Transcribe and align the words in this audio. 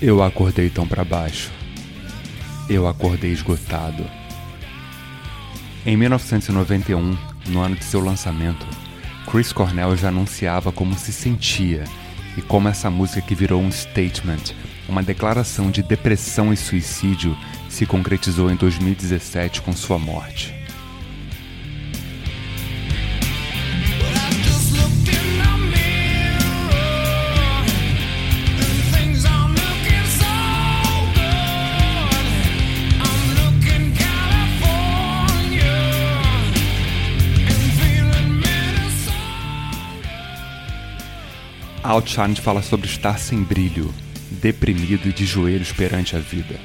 Eu 0.00 0.22
acordei 0.22 0.68
tão 0.68 0.86
para 0.86 1.02
baixo. 1.02 1.50
Eu 2.68 2.86
acordei 2.86 3.32
esgotado. 3.32 4.04
Em 5.86 5.96
1991, 5.96 7.16
no 7.46 7.60
ano 7.60 7.76
de 7.76 7.84
seu 7.84 8.00
lançamento, 8.00 8.66
Chris 9.30 9.52
Cornell 9.52 9.96
já 9.96 10.08
anunciava 10.08 10.70
como 10.70 10.98
se 10.98 11.14
sentia 11.14 11.84
e 12.36 12.42
como 12.42 12.68
essa 12.68 12.90
música 12.90 13.22
que 13.22 13.34
virou 13.34 13.62
um 13.62 13.72
statement, 13.72 14.54
uma 14.86 15.02
declaração 15.02 15.70
de 15.70 15.82
depressão 15.82 16.52
e 16.52 16.58
suicídio, 16.58 17.34
se 17.70 17.86
concretizou 17.86 18.50
em 18.50 18.56
2017 18.56 19.62
com 19.62 19.72
sua 19.72 19.98
morte. 19.98 20.55
Outshine 41.86 42.34
fala 42.34 42.62
sobre 42.62 42.86
estar 42.86 43.18
sem 43.18 43.42
brilho, 43.42 43.94
deprimido 44.30 45.08
e 45.08 45.12
de 45.12 45.24
joelhos 45.24 45.72
perante 45.72 46.16
a 46.16 46.18
vida. 46.18 46.58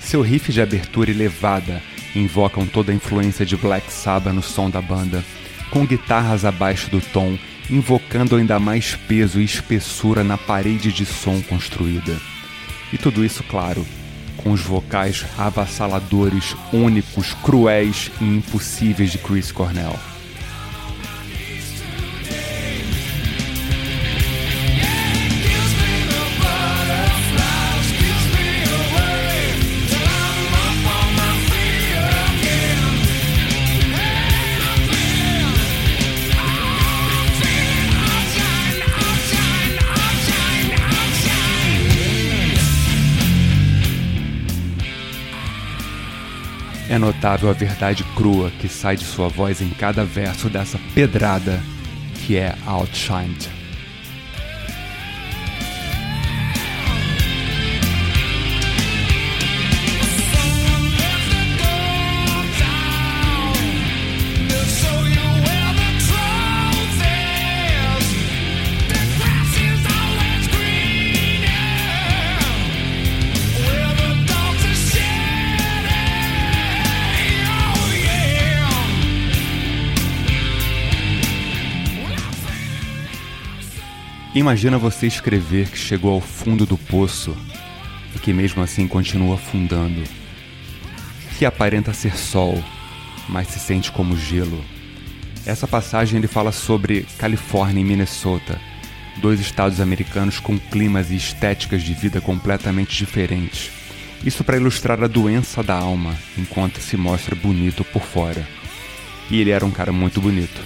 Seu 0.00 0.20
riff 0.20 0.52
de 0.52 0.60
abertura 0.60 1.10
elevada 1.10 1.82
invocam 2.14 2.66
toda 2.66 2.90
a 2.90 2.94
influência 2.94 3.46
de 3.46 3.56
Black 3.56 3.92
Sabbath 3.92 4.34
no 4.34 4.42
som 4.42 4.68
da 4.68 4.82
banda, 4.82 5.24
com 5.70 5.86
guitarras 5.86 6.44
abaixo 6.44 6.90
do 6.90 7.00
tom, 7.00 7.38
invocando 7.70 8.36
ainda 8.36 8.58
mais 8.58 8.96
peso 8.96 9.40
e 9.40 9.44
espessura 9.44 10.24
na 10.24 10.36
parede 10.36 10.92
de 10.92 11.06
som 11.06 11.40
construída. 11.42 12.16
E 12.92 12.98
tudo 12.98 13.24
isso, 13.24 13.44
claro, 13.44 13.86
com 14.38 14.50
os 14.50 14.60
vocais 14.60 15.24
avassaladores, 15.36 16.56
únicos, 16.72 17.34
cruéis 17.44 18.10
e 18.20 18.24
impossíveis 18.24 19.12
de 19.12 19.18
Chris 19.18 19.52
Cornell. 19.52 19.98
É 46.88 46.98
notável 46.98 47.50
a 47.50 47.52
verdade 47.52 48.02
crua 48.16 48.50
que 48.58 48.68
sai 48.68 48.96
de 48.96 49.04
sua 49.04 49.28
voz 49.28 49.60
em 49.60 49.68
cada 49.68 50.04
verso 50.04 50.48
dessa 50.48 50.78
pedrada 50.94 51.60
que 52.14 52.36
é 52.36 52.54
Outshined. 52.66 53.57
Imagina 84.38 84.78
você 84.78 85.08
escrever 85.08 85.68
que 85.68 85.76
chegou 85.76 86.12
ao 86.12 86.20
fundo 86.20 86.64
do 86.64 86.78
poço 86.78 87.36
e 88.14 88.20
que 88.20 88.32
mesmo 88.32 88.62
assim 88.62 88.86
continua 88.86 89.34
afundando. 89.34 90.04
Que 91.36 91.44
aparenta 91.44 91.92
ser 91.92 92.16
sol, 92.16 92.62
mas 93.28 93.48
se 93.48 93.58
sente 93.58 93.90
como 93.90 94.16
gelo. 94.16 94.64
Essa 95.44 95.66
passagem 95.66 96.18
ele 96.18 96.28
fala 96.28 96.52
sobre 96.52 97.04
Califórnia 97.18 97.80
e 97.80 97.84
Minnesota, 97.84 98.60
dois 99.16 99.40
estados 99.40 99.80
americanos 99.80 100.38
com 100.38 100.56
climas 100.56 101.10
e 101.10 101.16
estéticas 101.16 101.82
de 101.82 101.92
vida 101.92 102.20
completamente 102.20 102.96
diferentes. 102.96 103.72
Isso 104.24 104.44
para 104.44 104.56
ilustrar 104.56 105.02
a 105.02 105.08
doença 105.08 105.64
da 105.64 105.74
alma, 105.74 106.16
enquanto 106.38 106.78
se 106.78 106.96
mostra 106.96 107.34
bonito 107.34 107.82
por 107.82 108.02
fora. 108.02 108.46
E 109.32 109.40
ele 109.40 109.50
era 109.50 109.66
um 109.66 109.72
cara 109.72 109.90
muito 109.90 110.20
bonito. 110.20 110.62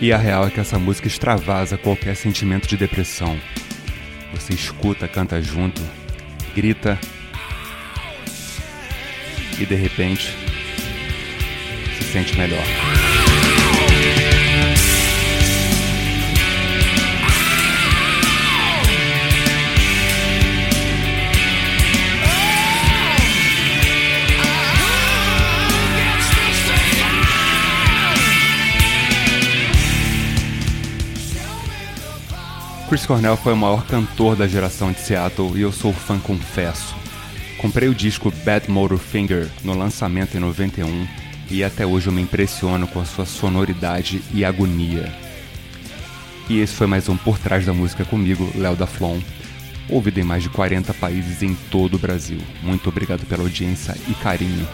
E 0.00 0.12
a 0.12 0.16
real 0.16 0.46
é 0.46 0.50
que 0.50 0.60
essa 0.60 0.78
música 0.78 1.08
extravasa 1.08 1.76
qualquer 1.76 2.14
sentimento 2.14 2.68
de 2.68 2.76
depressão. 2.76 3.36
Você 4.32 4.54
escuta, 4.54 5.08
canta 5.08 5.42
junto, 5.42 5.82
grita 6.54 6.98
e 9.58 9.66
de 9.66 9.74
repente 9.74 10.32
se 11.98 12.04
sente 12.04 12.38
melhor. 12.38 13.07
Chris 32.88 33.04
Cornell 33.04 33.36
foi 33.36 33.52
o 33.52 33.56
maior 33.56 33.84
cantor 33.86 34.34
da 34.34 34.48
geração 34.48 34.92
de 34.92 35.00
Seattle 35.00 35.58
e 35.58 35.60
eu 35.60 35.70
sou 35.70 35.92
fã 35.92 36.18
confesso. 36.18 36.96
Comprei 37.58 37.86
o 37.86 37.94
disco 37.94 38.32
Bad 38.46 38.70
Motor 38.70 38.96
Finger 38.96 39.46
no 39.62 39.76
lançamento 39.76 40.38
em 40.38 40.40
91 40.40 41.06
e 41.50 41.62
até 41.62 41.84
hoje 41.84 42.06
eu 42.06 42.12
me 42.14 42.22
impressiono 42.22 42.88
com 42.88 42.98
a 42.98 43.04
sua 43.04 43.26
sonoridade 43.26 44.22
e 44.32 44.42
agonia. 44.42 45.12
E 46.48 46.60
esse 46.60 46.74
foi 46.74 46.86
mais 46.86 47.10
um 47.10 47.16
Por 47.18 47.38
Trás 47.38 47.66
da 47.66 47.74
Música 47.74 48.06
comigo, 48.06 48.50
Léo 48.54 48.74
da 48.74 48.86
Flon, 48.86 49.20
ouvido 49.90 50.18
em 50.18 50.24
mais 50.24 50.42
de 50.42 50.48
40 50.48 50.94
países 50.94 51.42
em 51.42 51.54
todo 51.70 51.96
o 51.96 51.98
Brasil. 51.98 52.38
Muito 52.62 52.88
obrigado 52.88 53.26
pela 53.26 53.42
audiência 53.42 53.94
e 54.08 54.14
carinho. 54.14 54.66